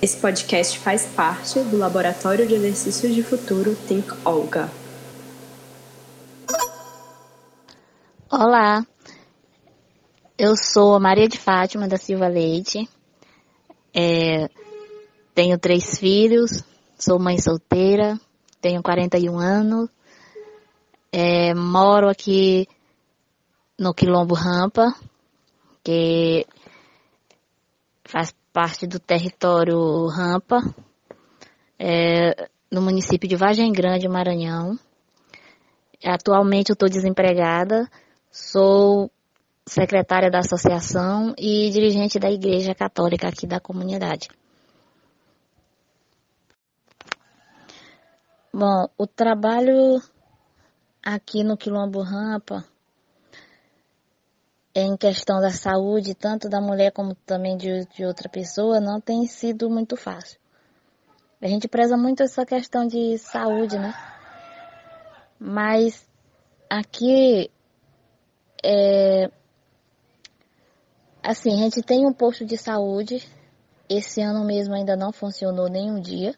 [0.00, 4.70] Esse podcast faz parte do Laboratório de Exercícios de Futuro Think Olga.
[8.30, 8.84] Olá,
[10.36, 12.88] eu sou Maria de Fátima da Silva Leite,
[13.94, 14.50] é,
[15.34, 16.64] tenho três filhos,
[16.98, 18.20] sou mãe solteira,
[18.60, 19.88] tenho 41 anos,
[21.12, 22.68] é, moro aqui
[23.78, 24.94] no Quilombo Rampa,
[25.82, 26.46] que
[28.04, 30.60] faz parte do território Rampa,
[31.78, 34.78] é, no município de Vargem Grande, Maranhão.
[36.04, 37.88] Atualmente eu estou desempregada,
[38.30, 39.10] sou
[39.66, 44.28] secretária da associação e dirigente da Igreja Católica aqui da comunidade.
[48.52, 50.00] Bom, o trabalho
[51.02, 52.64] aqui no Quilombo Rampa
[54.74, 59.26] em questão da saúde, tanto da mulher como também de, de outra pessoa, não tem
[59.26, 60.38] sido muito fácil.
[61.40, 63.94] A gente preza muito essa questão de saúde, né?
[65.38, 66.06] Mas
[66.68, 67.50] aqui
[68.64, 69.30] é,
[71.22, 73.28] assim, a gente tem um posto de saúde.
[73.88, 76.34] Esse ano mesmo ainda não funcionou nenhum dia.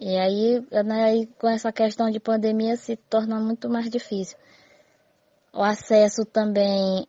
[0.00, 4.38] E aí, né, com essa questão de pandemia se torna muito mais difícil.
[5.56, 7.08] O acesso também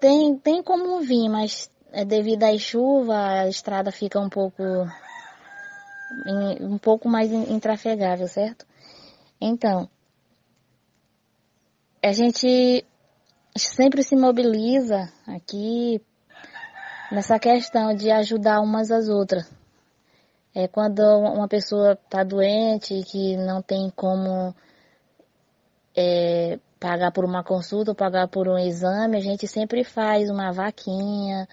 [0.00, 4.62] tem, tem como vir, mas é devido à chuva, a estrada fica um pouco
[6.62, 8.66] um pouco mais intrafegável, certo?
[9.38, 9.86] Então,
[12.02, 12.86] a gente
[13.54, 16.00] sempre se mobiliza aqui
[17.10, 19.46] nessa questão de ajudar umas às outras.
[20.54, 24.54] É quando uma pessoa está doente, que não tem como
[25.96, 31.46] é, pagar por uma consulta pagar por um exame, a gente sempre faz uma vaquinha,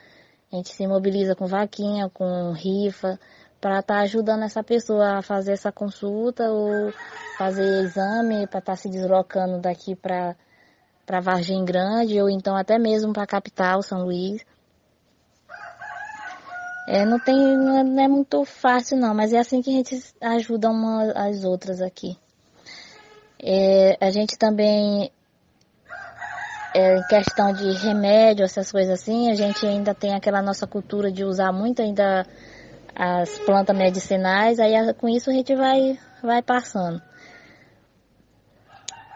[0.51, 3.19] a gente se mobiliza com vaquinha, com rifa,
[3.61, 6.91] para estar tá ajudando essa pessoa a fazer essa consulta ou
[7.37, 10.35] fazer exame, para estar tá se deslocando daqui para
[11.05, 14.45] para Vargem Grande ou então até mesmo para a capital, São Luís.
[16.87, 20.69] É, não tem, não é muito fácil não, mas é assim que a gente ajuda
[20.69, 22.17] uma as outras aqui.
[23.41, 25.09] É, a gente também,
[26.75, 31.11] é, em questão de remédio, essas coisas assim, a gente ainda tem aquela nossa cultura
[31.11, 32.25] de usar muito ainda
[32.93, 37.01] as plantas medicinais, aí com isso a gente vai, vai passando.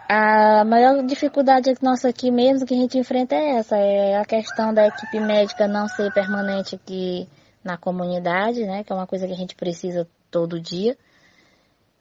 [0.08, 4.72] A maior dificuldade nossa aqui mesmo que a gente enfrenta é essa, é a questão
[4.72, 7.28] da equipe médica não ser permanente aqui
[7.62, 10.96] na comunidade, né, que é uma coisa que a gente precisa todo dia.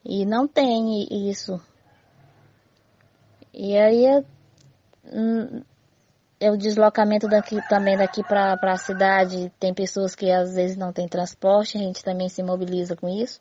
[0.06, 1.60] E não tem isso
[3.54, 4.24] e aí é,
[6.40, 9.52] é o deslocamento daqui também daqui para a cidade.
[9.60, 13.40] Tem pessoas que às vezes não tem transporte, a gente também se mobiliza com isso.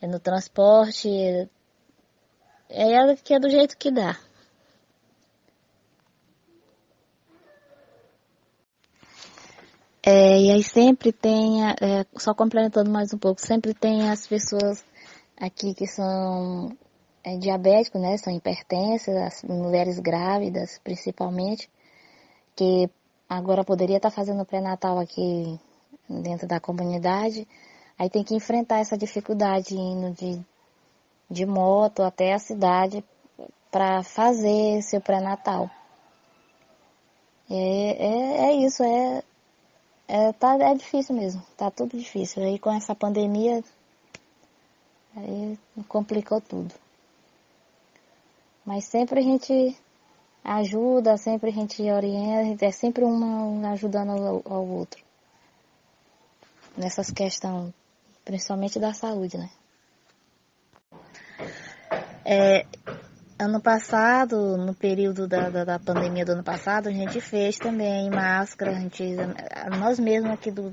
[0.00, 1.08] É no transporte,
[2.68, 4.18] é, é que é do jeito que dá.
[10.04, 14.84] É, e aí sempre tem, é, só complementando mais um pouco, sempre tem as pessoas
[15.40, 16.76] aqui que são
[17.24, 21.70] é, diabéticos, né, são hipertensas, as mulheres grávidas, principalmente,
[22.56, 22.90] que
[23.28, 25.58] agora poderia estar fazendo pré-natal aqui
[26.08, 27.46] dentro da comunidade,
[27.98, 30.40] aí tem que enfrentar essa dificuldade indo de,
[31.30, 33.04] de moto até a cidade
[33.70, 35.70] para fazer seu pré-natal.
[37.48, 39.22] É, é, é, isso, é,
[40.08, 42.42] é, tá, é difícil mesmo, tá tudo difícil.
[42.42, 43.62] Aí com essa pandemia,
[45.16, 45.58] aí
[45.88, 46.74] complicou tudo.
[48.64, 49.76] Mas sempre a gente
[50.44, 55.02] ajuda, sempre a gente orienta, é sempre uma ajudando ao, ao outro.
[56.76, 57.72] Nessas questões,
[58.24, 59.50] principalmente da saúde, né?
[62.24, 62.64] É,
[63.38, 68.08] ano passado, no período da, da, da, pandemia do ano passado, a gente fez também
[68.08, 69.04] máscara, a gente,
[69.78, 70.72] nós mesmos aqui, do,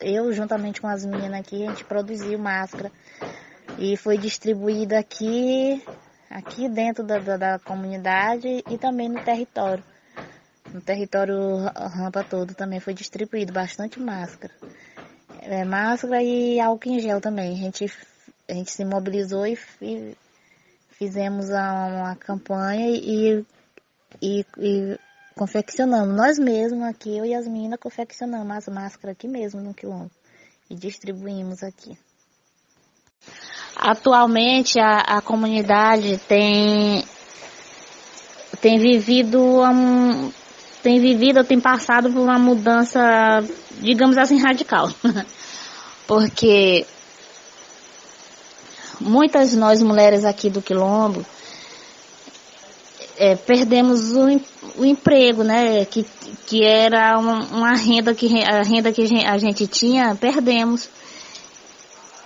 [0.00, 2.92] eu juntamente com as meninas aqui, a gente produziu máscara
[3.78, 5.82] e foi distribuída aqui
[6.34, 9.84] aqui dentro da, da, da comunidade e também no território.
[10.72, 14.52] No território rampa todo também foi distribuído bastante máscara.
[15.42, 17.52] É, máscara e álcool em gel também.
[17.52, 17.84] A gente,
[18.48, 19.56] a gente se mobilizou e,
[20.90, 23.46] fizemos uma campanha e,
[24.20, 24.98] e, e,
[25.36, 26.16] confeccionamos.
[26.16, 30.10] Nós mesmos aqui, eu e as meninas, confeccionamos as máscaras aqui mesmo no quilombo
[30.68, 31.96] e distribuímos aqui.
[33.76, 37.04] Atualmente a, a comunidade tem,
[38.60, 40.32] tem vivido um,
[40.82, 43.00] tem vivido, tem passado por uma mudança,
[43.80, 44.90] digamos assim, radical.
[46.06, 46.86] Porque
[49.00, 51.24] muitas nós mulheres aqui do Quilombo
[53.16, 54.40] é, perdemos o,
[54.76, 55.84] o, emprego, né?
[55.84, 56.04] Que,
[56.46, 60.88] que era uma, uma renda que a renda que a gente tinha, perdemos.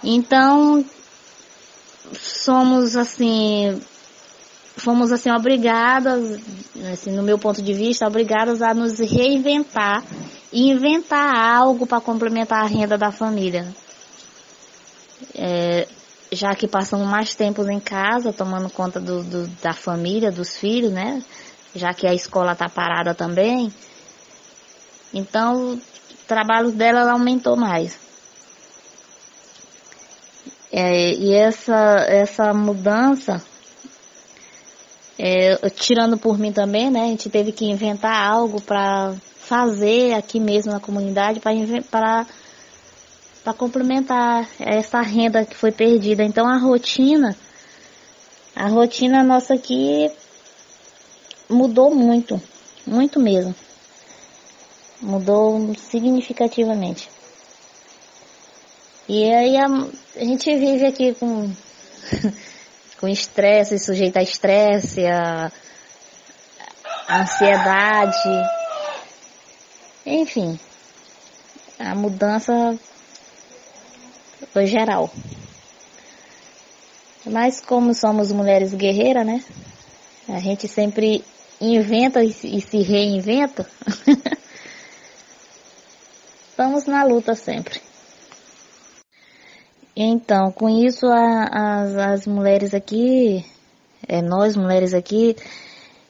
[0.03, 0.85] Então
[2.15, 3.81] somos assim
[4.79, 6.41] fomos assim obrigadas,
[6.93, 10.05] assim, no meu ponto de vista, obrigadas a nos reinventar
[10.53, 13.67] e inventar algo para complementar a renda da família.
[15.35, 15.87] É,
[16.31, 20.93] já que passamos mais tempo em casa, tomando conta do, do, da família, dos filhos,
[20.93, 21.23] né?
[21.75, 23.73] Já que a escola está parada também.
[25.13, 25.81] Então, o
[26.27, 27.99] trabalho dela aumentou mais.
[30.71, 33.43] É, e essa, essa mudança,
[35.19, 37.03] é, tirando por mim também, né?
[37.03, 41.41] A gente teve que inventar algo para fazer aqui mesmo na comunidade
[41.91, 42.27] para
[43.43, 46.23] para complementar essa renda que foi perdida.
[46.23, 47.35] Então a rotina,
[48.55, 50.11] a rotina nossa aqui
[51.49, 52.39] mudou muito,
[52.87, 53.55] muito mesmo.
[55.01, 57.09] Mudou significativamente.
[59.09, 59.67] E aí a,
[60.17, 61.51] a gente vive aqui com
[63.01, 65.51] com estresse, sujeito a estresse, a,
[67.09, 68.29] ansiedade,
[70.05, 70.61] enfim,
[71.79, 72.79] a mudança
[74.53, 75.11] foi geral.
[77.25, 79.43] Mas como somos mulheres guerreiras, né?
[80.29, 81.25] A gente sempre
[81.61, 83.67] inventa e se reinventa.
[86.51, 87.88] Estamos na luta sempre.
[90.01, 93.45] Então, com isso, a, as, as mulheres aqui,
[94.07, 95.35] é, nós mulheres aqui,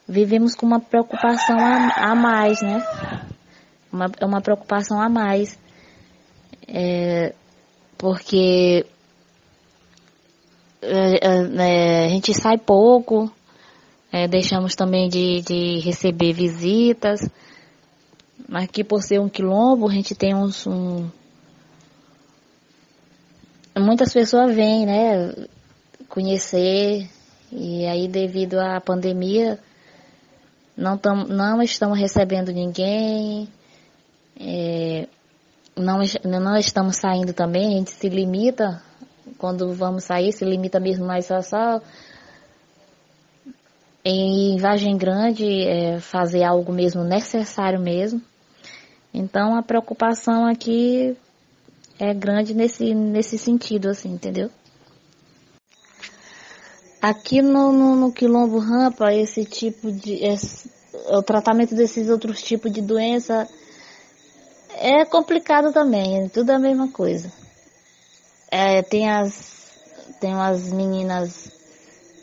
[0.06, 2.86] vivemos com uma preocupação a, a mais, né?
[3.90, 5.58] Uma, é uma preocupação a mais.
[6.68, 7.32] É,
[7.96, 8.84] porque
[10.82, 13.32] é, é, a gente sai pouco,
[14.12, 17.26] é, deixamos também de, de receber visitas.
[18.52, 21.08] Aqui por ser um quilombo, a gente tem uns, um,
[23.78, 25.34] muitas pessoas vêm, né,
[26.08, 27.08] conhecer
[27.50, 29.58] e aí devido à pandemia
[30.76, 33.48] não, tam, não estamos recebendo ninguém,
[34.38, 35.08] é,
[35.76, 38.80] não, não estamos saindo também, a gente se limita,
[39.38, 41.80] quando vamos sair, se limita mesmo mais só, só
[44.04, 48.22] em Vargem Grande é, fazer algo mesmo necessário mesmo.
[49.12, 51.16] Então a preocupação aqui
[51.98, 54.50] é grande nesse, nesse sentido, assim, entendeu?
[57.00, 60.14] Aqui no, no, no Quilombo Rampa, esse tipo de.
[60.14, 60.70] Esse,
[61.10, 63.48] o tratamento desses outros tipos de doença
[64.74, 67.32] é complicado também, é tudo a mesma coisa.
[68.50, 69.56] É, tem as.
[70.20, 71.50] Tem umas meninas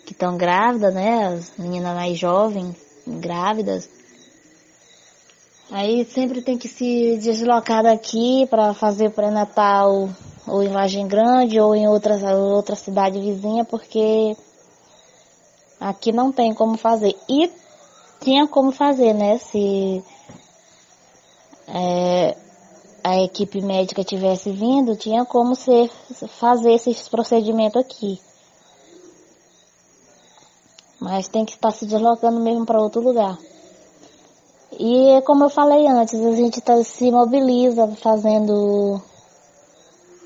[0.06, 1.28] que estão grávidas, né?
[1.28, 2.76] As meninas mais jovens,
[3.08, 3.90] grávidas.
[5.72, 10.10] Aí sempre tem que se deslocar daqui para fazer pré-natal
[10.48, 14.38] ou em Vargem Grande ou em outra, outra cidade vizinha, porque
[15.80, 17.16] aqui não tem como fazer.
[17.28, 17.52] E
[18.22, 19.40] tinha como fazer, né?
[19.40, 20.04] Se
[21.68, 22.38] é,
[23.04, 25.90] a equipe médica tivesse vindo, tinha como ser,
[26.28, 28.22] fazer esses procedimentos aqui.
[31.00, 33.38] Mas tem que estar se deslocando mesmo para outro lugar.
[34.78, 39.02] E como eu falei antes, a gente tá, se mobiliza fazendo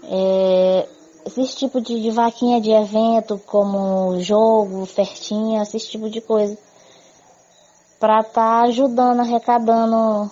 [0.03, 0.87] é,
[1.25, 6.57] esses tipos de, de vaquinha de evento, como jogo, fertinha, esse tipo de coisa.
[7.99, 10.31] Pra tá ajudando, arrecadando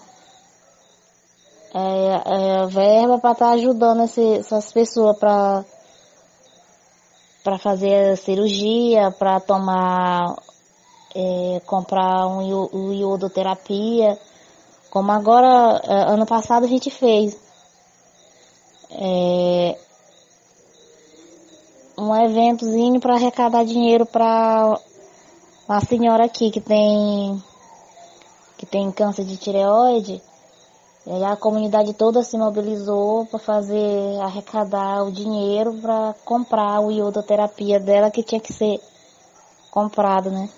[1.74, 5.66] é, é, verba estar tá ajudando esse, essas pessoas para
[7.44, 10.36] para fazer cirurgia, para tomar
[11.18, 14.20] é, comprar um, iodoterapia,
[14.92, 17.36] como agora, é, ano passado a gente fez.
[18.92, 19.78] É,
[21.98, 24.80] um eventozinho para arrecadar dinheiro para
[25.68, 27.44] uma senhora aqui que tem
[28.56, 30.22] que tem câncer de tireoide.
[31.08, 37.80] E a comunidade toda se mobilizou para fazer arrecadar o dinheiro para comprar o iodoterapia
[37.80, 38.80] dela que tinha que ser
[39.72, 40.50] comprado, né?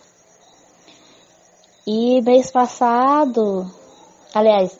[1.91, 3.65] E mês passado,
[4.31, 4.79] aliás,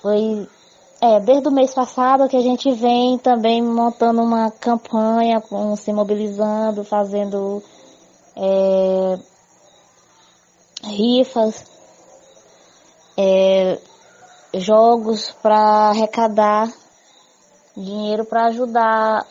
[0.00, 0.48] foi
[1.02, 5.92] é, desde o mês passado que a gente vem também montando uma campanha, com, se
[5.92, 7.62] mobilizando, fazendo
[8.34, 9.18] é,
[10.84, 11.66] rifas
[13.18, 13.78] é,
[14.54, 16.72] jogos para arrecadar
[17.76, 19.26] dinheiro para ajudar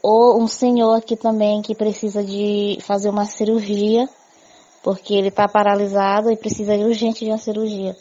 [0.00, 4.08] ou um senhor aqui também que precisa de fazer uma cirurgia,
[4.82, 7.96] porque ele está paralisado e precisa urgente de uma cirurgia.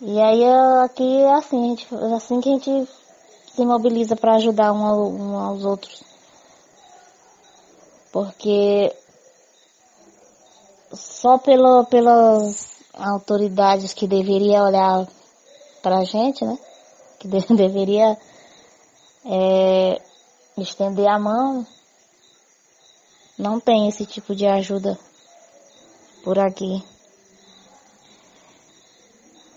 [0.00, 0.44] E aí
[0.84, 2.88] aqui é assim, gente, é assim que a gente
[3.52, 6.02] se mobiliza para ajudar um, ao, um aos outros.
[8.12, 8.94] Porque
[10.92, 15.06] só pelo, pelas autoridades que deveria olhar
[15.82, 16.58] para a gente, né?
[17.18, 18.16] Que de, deveria
[19.26, 20.00] é,
[20.56, 21.66] estender a mão,
[23.36, 24.98] não tem esse tipo de ajuda
[26.22, 26.82] por aqui.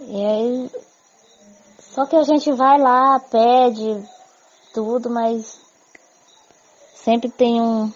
[0.02, 0.72] E aí,
[1.80, 4.04] só que a gente vai lá, pede
[4.74, 5.60] tudo, mas
[6.96, 7.92] sempre tem um,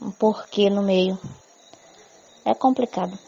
[0.00, 1.18] um porquê no meio.
[2.44, 3.18] É complicado.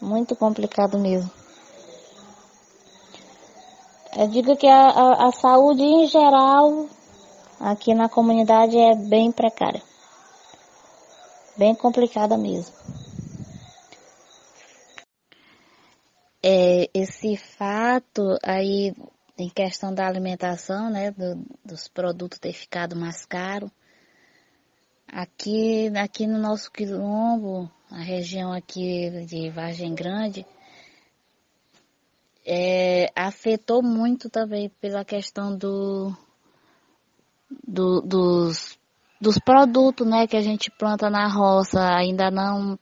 [0.00, 1.30] Muito complicado mesmo.
[4.16, 6.86] Eu digo que a, a, a saúde em geral
[7.60, 9.82] aqui na comunidade é bem precária.
[11.58, 12.72] Bem complicada mesmo.
[16.40, 18.94] É, esse fato aí
[19.36, 23.68] em questão da alimentação, né, do, dos produtos ter ficado mais caro,
[25.08, 30.46] aqui, aqui no nosso quilombo, a região aqui de Vargem Grande,
[32.46, 36.16] é, afetou muito também pela questão do,
[37.66, 38.77] do, dos,
[39.20, 42.78] dos produtos né, que a gente planta na roça, ainda não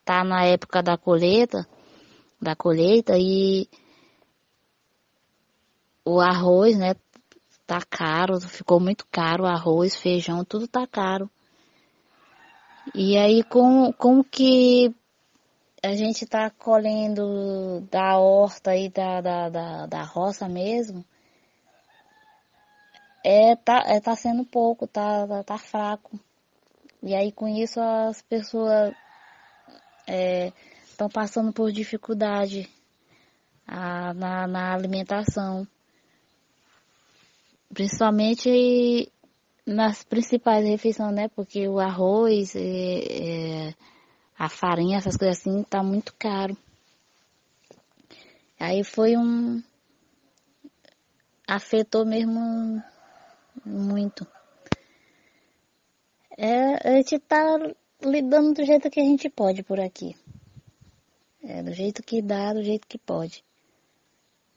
[0.00, 1.66] está na época da colheita,
[2.40, 3.68] da colheita e
[6.04, 6.94] o arroz, né,
[7.66, 11.30] tá caro, ficou muito caro arroz, feijão, tudo tá caro.
[12.94, 14.94] E aí com, com que
[15.82, 21.04] a gente tá colhendo da horta e da, da, da, da roça mesmo,
[23.30, 26.18] é tá, é, tá sendo pouco, tá, tá, tá fraco.
[27.02, 28.94] E aí com isso as pessoas
[30.88, 32.70] estão é, passando por dificuldade
[33.66, 35.68] a, na, na alimentação.
[37.68, 39.12] Principalmente
[39.66, 41.28] nas principais refeições, né?
[41.28, 43.74] Porque o arroz, é, é,
[44.38, 46.56] a farinha, essas coisas assim, tá muito caro.
[48.58, 49.62] Aí foi um.
[51.46, 52.82] afetou mesmo
[53.64, 54.26] muito.
[56.36, 57.58] É, a gente tá
[58.02, 60.16] lidando do jeito que a gente pode por aqui.
[61.42, 63.44] É, do jeito que dá, do jeito que pode.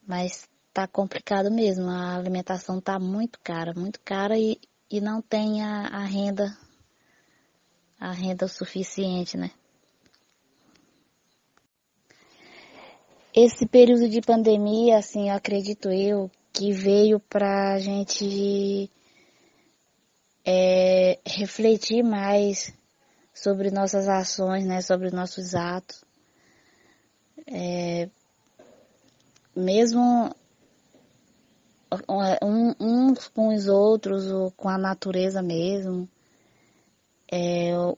[0.05, 1.89] Mas tá complicado mesmo.
[1.89, 6.55] A alimentação tá muito cara, muito cara e, e não tem a, a renda,
[7.99, 9.51] a renda suficiente, né?
[13.33, 18.89] Esse período de pandemia, assim, acredito eu, que veio para a gente
[20.45, 22.73] é, refletir mais
[23.33, 26.03] sobre nossas ações, né, sobre nossos atos.
[27.47, 28.09] É,
[29.55, 30.33] mesmo
[32.41, 36.07] um, uns com os outros, ou com a natureza mesmo.
[37.31, 37.95] É, o,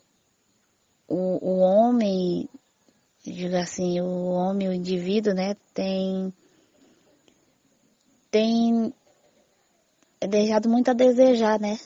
[1.07, 2.50] o homem,
[3.24, 6.33] diga assim, o homem, o indivíduo, né, tem
[8.34, 8.92] tem
[10.28, 11.80] deixado muito a desejar, né?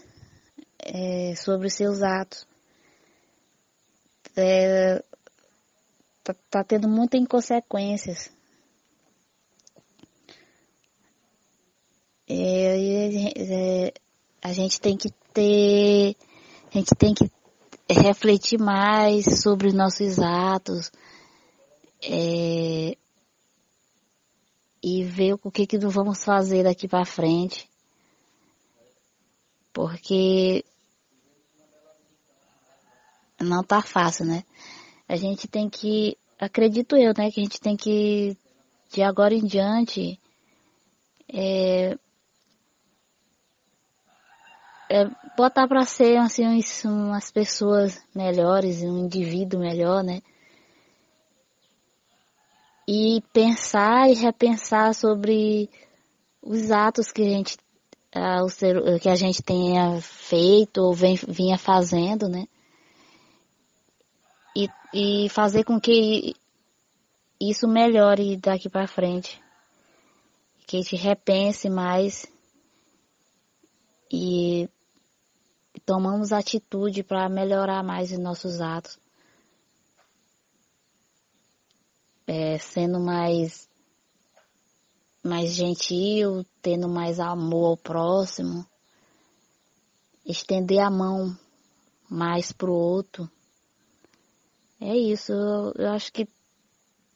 [0.80, 2.48] É, sobre os seus atos.
[4.34, 5.04] É,
[6.24, 8.32] tá, tá tendo muitas inconsequências.
[12.30, 13.94] É, é,
[14.42, 16.16] a gente tem que ter,
[16.74, 17.30] a gente tem que
[17.90, 20.92] refletir mais sobre os nossos atos,
[22.02, 22.96] é,
[24.88, 27.70] e ver o que que nós vamos fazer daqui para frente.
[29.74, 30.64] Porque
[33.40, 34.44] não tá fácil, né?
[35.08, 38.38] A gente tem que, acredito eu, né, que a gente tem que
[38.90, 40.18] de agora em diante
[41.28, 41.98] é,
[44.90, 46.44] é, botar para ser assim
[46.86, 50.22] umas pessoas melhores, um indivíduo melhor, né?
[52.88, 55.70] E pensar e repensar sobre
[56.42, 57.58] os atos que a gente,
[58.50, 62.48] ser, que a gente tenha feito ou vem, vinha fazendo, né?
[64.56, 66.34] E, e fazer com que
[67.40, 69.42] isso melhore daqui para frente.
[70.66, 72.26] Que a gente repense mais
[74.12, 74.70] e
[75.86, 78.98] tomamos atitude para melhorar mais os nossos atos.
[82.28, 83.70] É, sendo mais,
[85.24, 88.66] mais gentil, tendo mais amor ao próximo,
[90.26, 91.36] estender a mão
[92.10, 93.32] mais pro outro.
[94.80, 96.28] É isso, eu, eu acho que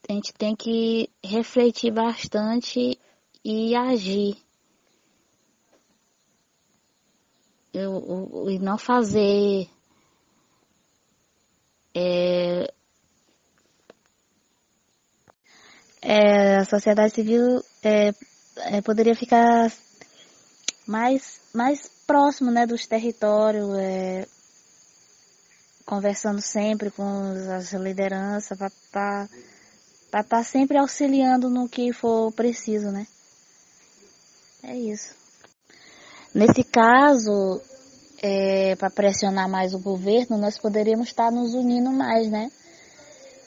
[0.09, 2.97] a gente tem que refletir bastante
[3.43, 4.35] e agir.
[7.73, 9.69] E não fazer
[11.93, 12.73] é,
[16.01, 18.13] é, a sociedade civil é,
[18.57, 19.71] é, poderia ficar
[20.87, 24.25] mais, mais próximo né, dos territórios, é,
[25.85, 27.03] conversando sempre com
[27.55, 33.05] as lideranças para estar tá, sempre auxiliando no que for preciso, né?
[34.63, 35.15] É isso.
[36.33, 37.61] Nesse caso,
[38.21, 42.51] é, para pressionar mais o governo, nós poderíamos estar nos unindo mais, né?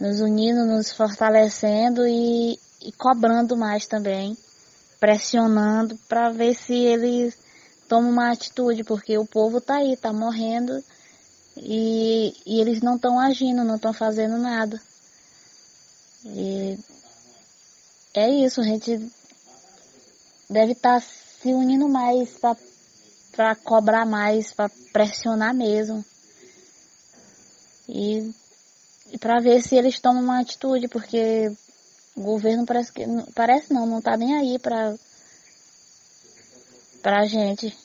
[0.00, 4.36] Nos unindo, nos fortalecendo e, e cobrando mais também,
[4.98, 7.36] pressionando para ver se eles
[7.88, 10.82] tomam uma atitude, porque o povo tá aí, tá morrendo
[11.56, 14.80] e, e eles não estão agindo, não estão fazendo nada.
[16.24, 16.78] E
[18.14, 19.12] é isso, a gente
[20.48, 21.06] deve estar tá
[21.40, 22.38] se unindo mais
[23.32, 26.04] para cobrar mais, para pressionar mesmo.
[27.88, 28.32] E
[29.18, 31.50] para ver se eles tomam uma atitude, porque
[32.16, 33.04] o governo parece que
[33.34, 34.94] parece não, não tá nem aí para
[37.02, 37.76] pra gente.